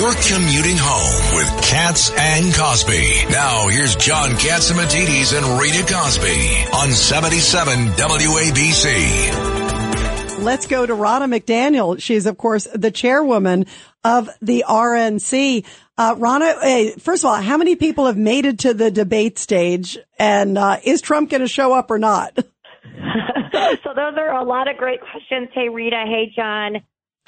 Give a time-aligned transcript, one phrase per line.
[0.00, 3.26] You're commuting home with Katz and Cosby.
[3.28, 8.88] Now here's John Catsimatidis and Rita Cosby on 77 WABC.
[10.42, 12.00] Let's go to Ronna McDaniel.
[12.00, 13.66] She's, of course, the chairwoman
[14.02, 15.66] of the RNC.
[15.98, 19.38] Uh, Ronna, hey, first of all, how many people have made it to the debate
[19.38, 19.98] stage?
[20.18, 22.32] And uh, is Trump going to show up or not?
[22.36, 22.42] so
[23.94, 25.50] those are a lot of great questions.
[25.52, 26.04] Hey, Rita.
[26.06, 26.76] Hey, John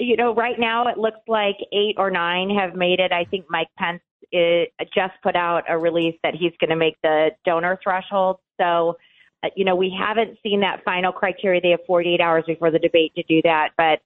[0.03, 3.11] you know, right now it looks like eight or nine have made it.
[3.11, 6.97] I think Mike Pence is, just put out a release that he's going to make
[7.03, 8.37] the donor threshold.
[8.59, 8.97] So,
[9.43, 11.61] uh, you know, we haven't seen that final criteria.
[11.61, 13.99] They have 48 hours before the debate to do that, but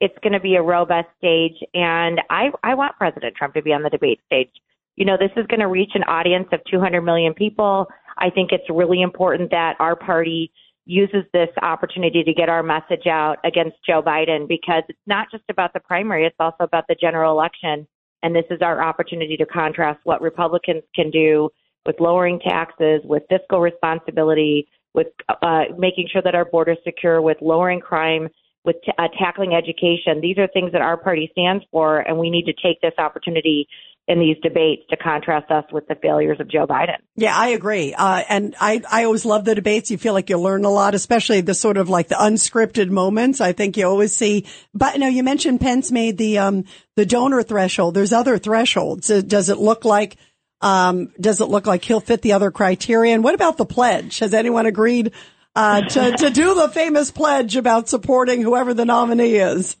[0.00, 1.56] it's going to be a robust stage.
[1.72, 4.50] And I, I want President Trump to be on the debate stage.
[4.96, 7.88] You know, this is going to reach an audience of 200 million people.
[8.18, 10.52] I think it's really important that our party
[10.86, 15.44] uses this opportunity to get our message out against Joe Biden because it's not just
[15.48, 17.86] about the primary, it's also about the general election.
[18.22, 21.50] And this is our opportunity to contrast what Republicans can do
[21.86, 25.08] with lowering taxes, with fiscal responsibility, with
[25.42, 28.28] uh, making sure that our borders secure, with lowering crime,
[28.64, 30.20] with t- uh, tackling education.
[30.22, 33.68] These are things that our party stands for, and we need to take this opportunity
[34.06, 36.98] in these debates to contrast us with the failures of Joe Biden.
[37.16, 37.94] Yeah, I agree.
[37.94, 39.90] Uh, and I, I always love the debates.
[39.90, 43.40] You feel like you learn a lot, especially the sort of like the unscripted moments.
[43.40, 46.64] I think you always see, but no, you mentioned Pence made the, um,
[46.96, 47.94] the donor threshold.
[47.94, 49.10] There's other thresholds.
[49.10, 50.16] Uh, does it look like,
[50.60, 53.14] um, does it look like he'll fit the other criteria?
[53.14, 54.18] And what about the pledge?
[54.18, 55.12] Has anyone agreed,
[55.56, 59.76] uh, to, to do the famous pledge about supporting whoever the nominee is?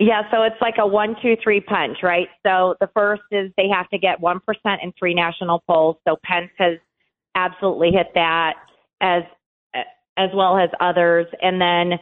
[0.00, 2.28] Yeah, so it's like a one, two, three punch, right?
[2.44, 4.38] So the first is they have to get 1%
[4.82, 5.96] in three national polls.
[6.06, 6.78] So Pence has
[7.36, 8.54] absolutely hit that
[9.00, 9.22] as,
[10.16, 11.26] as well as others.
[11.40, 11.98] And then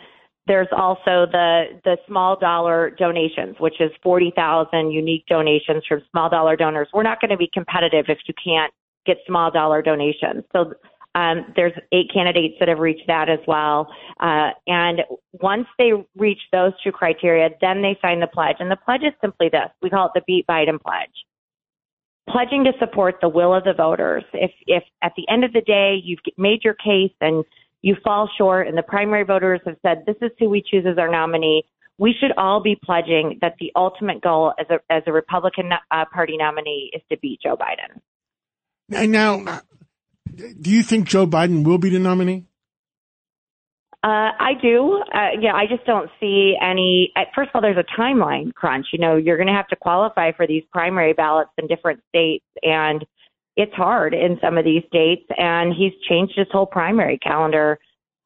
[0.46, 6.56] there's also the, the small dollar donations, which is 40,000 unique donations from small dollar
[6.56, 6.88] donors.
[6.94, 8.72] We're not going to be competitive if you can't
[9.04, 10.44] get small dollar donations.
[10.52, 10.72] So
[11.14, 13.88] um, there's eight candidates that have reached that as well.
[14.20, 15.00] Uh, and
[15.32, 18.56] once they reach those two criteria, then they sign the pledge.
[18.60, 21.26] And the pledge is simply this we call it the Beat Biden Pledge.
[22.30, 24.24] Pledging to support the will of the voters.
[24.32, 27.44] If, if at the end of the day you've made your case and
[27.82, 30.98] you fall short and the primary voters have said this is who we choose as
[30.98, 31.64] our nominee,
[31.98, 36.04] we should all be pledging that the ultimate goal as a, as a Republican uh,
[36.12, 38.00] Party nominee is to beat Joe Biden.
[38.88, 39.60] Now,
[40.34, 42.46] do you think Joe Biden will be the nominee?
[44.04, 45.00] Uh, I do.
[45.14, 47.12] Uh, yeah, I just don't see any.
[47.16, 48.86] At, First of all, there's a timeline crunch.
[48.92, 52.44] You know, you're going to have to qualify for these primary ballots in different states,
[52.62, 53.04] and
[53.56, 55.22] it's hard in some of these states.
[55.38, 57.78] And he's changed his whole primary calendar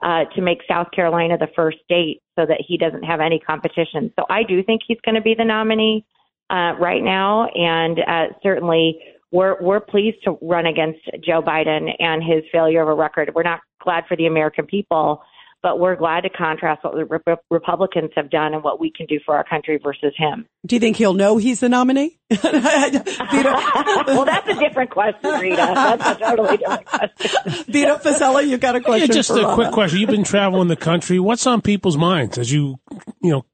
[0.02, 4.10] uh, to make South Carolina the first state so that he doesn't have any competition.
[4.18, 6.06] So I do think he's going to be the nominee
[6.48, 8.98] uh, right now, and uh, certainly
[9.36, 13.30] we're we're pleased to run against Joe Biden and his failure of a record.
[13.34, 15.22] We're not glad for the American people,
[15.62, 19.18] but we're glad to contrast what the Republicans have done and what we can do
[19.26, 20.46] for our country versus him.
[20.64, 22.18] Do you think he'll know he's the nominee?
[22.30, 25.56] well, that's a different question, Rita.
[25.56, 27.64] That's a totally different question.
[27.68, 29.08] Vito Fossella, you got a question?
[29.08, 29.54] Yeah, just a Ronna.
[29.54, 29.98] quick question.
[29.98, 31.18] You've been traveling the country.
[31.18, 32.80] What's on people's minds as you,
[33.22, 33.44] you know,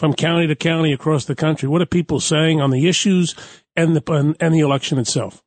[0.00, 1.68] from county to county across the country?
[1.68, 3.34] What are people saying on the issues
[3.76, 5.42] and the and the election itself?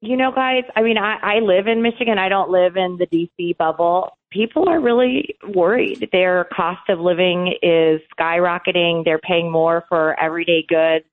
[0.00, 2.16] You know, guys, I mean, I, I live in Michigan.
[2.16, 4.16] I don't live in the DC bubble.
[4.30, 6.08] People are really worried.
[6.12, 9.04] Their cost of living is skyrocketing.
[9.04, 11.04] They're paying more for everyday goods,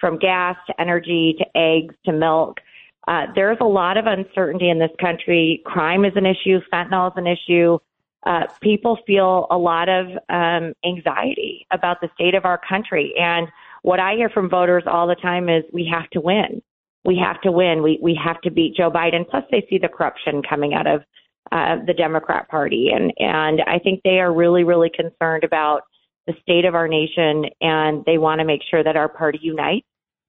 [0.00, 2.60] from gas to energy to eggs to milk.
[3.08, 5.60] Uh, there's a lot of uncertainty in this country.
[5.66, 6.60] Crime is an issue.
[6.72, 7.78] Fentanyl is an issue.
[8.24, 13.12] Uh, people feel a lot of um, anxiety about the state of our country.
[13.18, 13.48] And
[13.82, 16.62] what I hear from voters all the time is we have to win.
[17.04, 17.82] We have to win.
[17.82, 19.28] We we have to beat Joe Biden.
[19.28, 21.02] Plus, they see the corruption coming out of
[21.50, 25.82] uh, the Democrat Party, and and I think they are really really concerned about
[26.28, 29.86] the state of our nation, and they want to make sure that our party unites.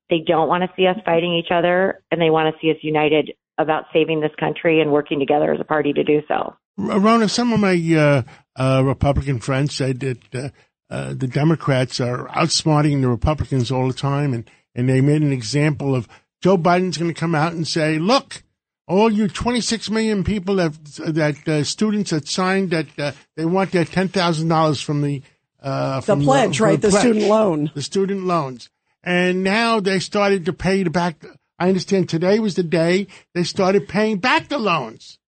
[0.09, 2.77] They don't want to see us fighting each other, and they want to see us
[2.81, 6.55] united about saving this country and working together as a party to do so.
[6.77, 8.23] Ronna, some of my uh,
[8.55, 10.49] uh, Republican friends said that uh,
[10.89, 15.31] uh, the Democrats are outsmarting the Republicans all the time, and, and they made an
[15.31, 16.07] example of
[16.41, 18.43] Joe Biden's going to come out and say, "Look,
[18.87, 20.73] all you 26 million people that
[21.07, 25.21] that uh, students that signed that uh, they want their ten thousand dollars from the
[25.61, 26.81] uh, from the pledge, the, right?
[26.81, 28.69] The, the pledge, student loan, the student loans,
[29.03, 31.23] and now they started to pay the back.
[31.57, 35.19] I understand today was the day they started paying back the loans.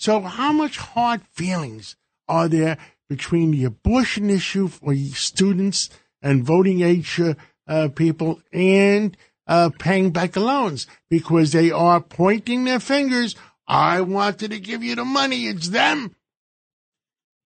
[0.00, 1.94] So, how much hard feelings
[2.26, 5.90] are there between the abortion issue for students
[6.22, 7.20] and voting age
[7.68, 9.14] uh, people and
[9.46, 13.36] uh, paying back the loans because they are pointing their fingers.
[13.68, 15.48] I wanted to give you the money.
[15.48, 16.16] It's them.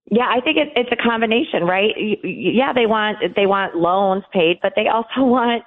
[0.09, 1.91] Yeah, I think it, it's a combination, right?
[2.23, 5.65] Yeah, they want they want loans paid, but they also want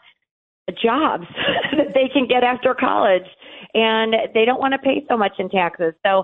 [0.81, 1.25] jobs
[1.75, 3.27] that they can get after college,
[3.73, 5.93] and they don't want to pay so much in taxes.
[6.05, 6.23] So,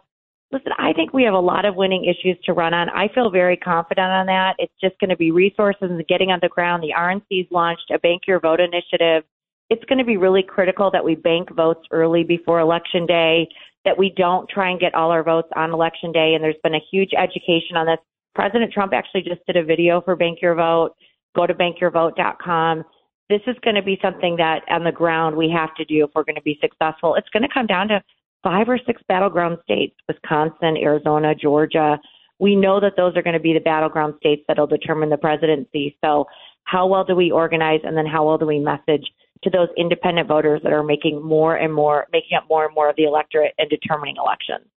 [0.53, 2.89] listen, I think we have a lot of winning issues to run on.
[2.89, 4.55] I feel very confident on that.
[4.59, 6.83] It's just going to be resources and getting on the ground.
[6.83, 9.23] The RNC's launched a Bank Your Vote initiative.
[9.69, 13.47] It's going to be really critical that we bank votes early before election day
[13.85, 16.33] that we don't try and get all our votes on election day.
[16.35, 17.97] And there's been a huge education on this.
[18.35, 20.91] President Trump actually just did a video for Bank Your Vote.
[21.35, 22.83] Go to bankyourvote.com.
[23.29, 26.11] This is going to be something that on the ground we have to do if
[26.15, 27.15] we're going to be successful.
[27.15, 28.01] It's going to come down to
[28.43, 31.99] five or six battleground states Wisconsin, Arizona, Georgia.
[32.39, 35.97] We know that those are going to be the battleground states that'll determine the presidency.
[36.03, 36.25] So,
[36.65, 39.05] how well do we organize and then how well do we message
[39.43, 42.89] to those independent voters that are making more and more, making up more and more
[42.89, 44.69] of the electorate and determining elections.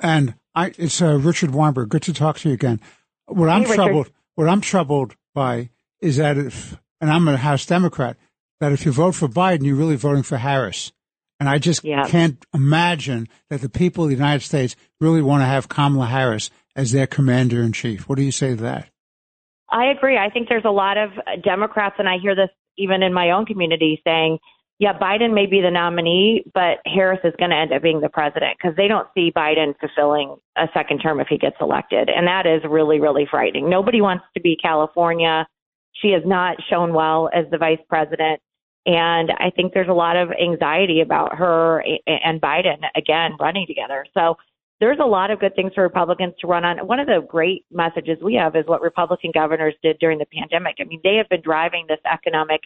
[0.00, 1.88] And I, it's uh, Richard Weinberg.
[1.88, 2.80] Good to talk to you again.
[3.26, 5.70] What I'm hey, troubled, what I'm troubled by
[6.00, 8.16] is that if, and I'm a House Democrat,
[8.60, 10.92] that if you vote for Biden, you're really voting for Harris.
[11.40, 12.06] And I just yeah.
[12.08, 16.50] can't imagine that the people of the United States really want to have Kamala Harris
[16.76, 18.08] as their commander in chief.
[18.08, 18.88] What do you say to that?
[19.70, 20.16] I agree.
[20.16, 21.10] I think there's a lot of
[21.42, 24.38] Democrats, and I hear this even in my own community saying,
[24.78, 28.08] yeah, Biden may be the nominee, but Harris is going to end up being the
[28.08, 32.08] president because they don't see Biden fulfilling a second term if he gets elected.
[32.08, 33.70] And that is really, really frightening.
[33.70, 35.46] Nobody wants to be California.
[36.02, 38.40] She has not shown well as the vice president.
[38.86, 44.04] And I think there's a lot of anxiety about her and Biden again running together.
[44.12, 44.36] So
[44.80, 46.78] there's a lot of good things for Republicans to run on.
[46.86, 50.76] One of the great messages we have is what Republican governors did during the pandemic.
[50.80, 52.60] I mean, they have been driving this economic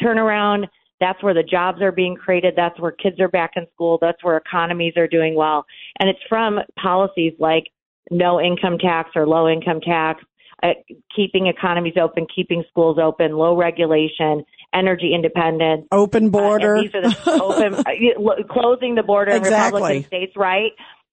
[0.00, 0.66] turnaround.
[0.98, 2.54] That's where the jobs are being created.
[2.56, 3.98] That's where kids are back in school.
[4.00, 5.64] That's where economies are doing well.
[5.98, 7.64] And it's from policies like
[8.10, 10.24] no income tax or low income tax,
[10.62, 10.72] uh,
[11.14, 14.44] keeping economies open, keeping schools open, low regulation,
[14.74, 16.76] energy independence, open border.
[16.76, 19.80] Uh, these are the open, uh, closing the border exactly.
[19.80, 20.72] in Republican states, right?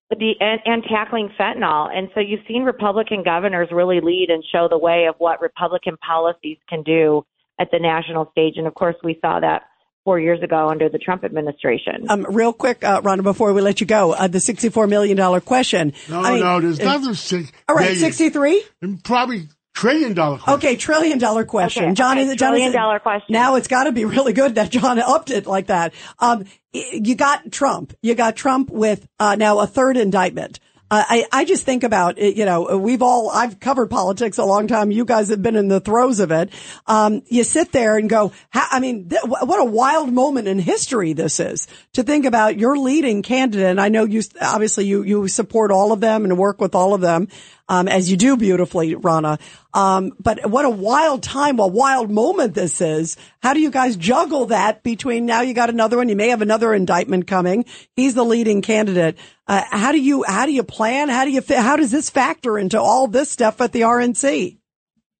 [0.09, 1.89] the and, and tackling fentanyl.
[1.93, 5.97] And so you've seen Republican governors really lead and show the way of what Republican
[5.97, 7.25] policies can do
[7.59, 8.53] at the national stage.
[8.57, 9.63] And of course, we saw that
[10.05, 12.05] four years ago under the Trump administration.
[12.09, 15.91] Um, real quick, uh, Ronna, before we let you go, uh, the $64 million question.
[16.07, 17.13] No, I mean, no, there's nothing.
[17.13, 18.63] Six, all right, 63?
[19.03, 20.55] Probably Trillion dollar question.
[20.55, 21.83] Okay, trillion dollar question.
[21.83, 23.31] Okay, John, okay, John trillion dollar question.
[23.31, 25.93] Now it's got to be really good that John upped it like that.
[26.17, 27.93] Um, you got Trump.
[28.01, 30.59] You got Trump with uh, now a third indictment.
[30.89, 34.45] Uh, I, I just think about it, you know, we've all, I've covered politics a
[34.45, 34.89] long time.
[34.89, 36.49] You guys have been in the throes of it.
[36.87, 41.11] Um, you sit there and go, I mean, th- what a wild moment in history
[41.11, 43.67] this is to think about your leading candidate.
[43.67, 46.93] And I know you, obviously you, you support all of them and work with all
[46.93, 47.27] of them
[47.69, 49.39] um, as you do beautifully, Ronna.
[49.73, 53.17] Um, but what a wild time, a wild moment this is.
[53.41, 56.41] How do you guys juggle that between now you got another one, you may have
[56.41, 57.65] another indictment coming.
[57.95, 59.17] He's the leading candidate.
[59.47, 61.09] Uh, how do you, how do you plan?
[61.09, 64.57] How do you, how does this factor into all this stuff at the RNC?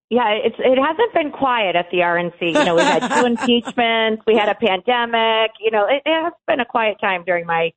[0.10, 2.40] Yeah, it's it hasn't been quiet at the RNC.
[2.40, 5.52] You know, we had two impeachments, we had a pandemic.
[5.60, 7.74] You know, it, it has been a quiet time during my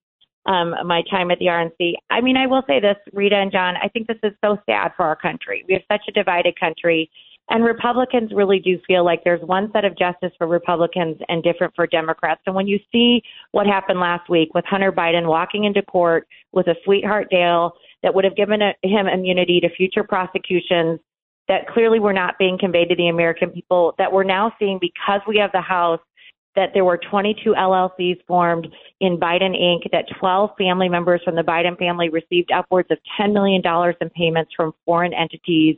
[0.47, 1.95] um, my time at the RNC.
[2.11, 4.93] I mean, I will say this, Rita and John, I think this is so sad
[4.97, 5.65] for our country.
[5.69, 7.11] We have such a divided country,
[7.51, 11.75] and Republicans really do feel like there's one set of justice for Republicans and different
[11.75, 12.41] for Democrats.
[12.47, 16.69] And when you see what happened last week with Hunter Biden walking into court with
[16.69, 21.01] a sweetheart deal that would have given a, him immunity to future prosecutions
[21.49, 25.21] that clearly were not being conveyed to the American people, that we're now seeing because
[25.27, 26.01] we have the House
[26.57, 28.69] that there were 22 LLCs formed
[29.01, 33.33] in Biden Inc., that 12 family members from the Biden family received upwards of $10
[33.33, 33.63] million
[34.01, 35.77] in payments from foreign entities.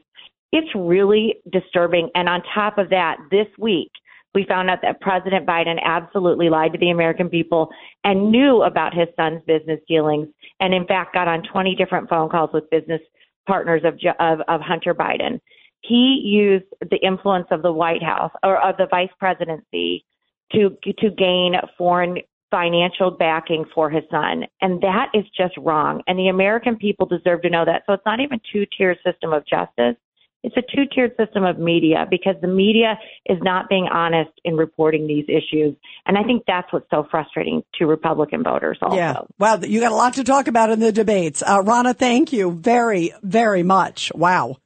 [0.53, 2.11] It's really disturbing.
[2.15, 3.91] And on top of that, this week,
[4.35, 7.69] we found out that President Biden absolutely lied to the American people
[8.05, 10.29] and knew about his son's business dealings,
[10.61, 13.01] and in fact got on 20 different phone calls with business
[13.47, 15.39] partners of, of, of Hunter Biden.
[15.83, 20.05] He used the influence of the White House or of the vice presidency
[20.53, 22.19] to to gain foreign
[22.51, 24.45] financial backing for his son.
[24.61, 26.03] And that is just wrong.
[26.07, 27.83] And the american people deserve to know that.
[27.87, 29.97] So it's not even two tier system of justice.
[30.45, 34.57] It's a two tiered system of media because the media is not being honest in
[34.57, 35.75] reporting these issues.
[36.05, 38.97] And i think that's what's so frustrating to republican voters also.
[38.97, 39.21] Yeah.
[39.39, 41.43] Wow you got a lot to talk about in the debates.
[41.43, 44.13] Uh, ronna thank you very very much.
[44.15, 44.57] Wow